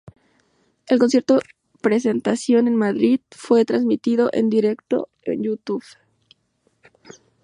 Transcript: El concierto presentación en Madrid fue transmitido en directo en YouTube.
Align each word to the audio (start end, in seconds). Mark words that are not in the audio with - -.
El 0.87 0.97
concierto 0.97 1.41
presentación 1.79 2.67
en 2.67 2.75
Madrid 2.75 3.19
fue 3.29 3.65
transmitido 3.65 4.31
en 4.33 4.49
directo 4.49 5.09
en 5.25 5.43
YouTube. 5.43 5.83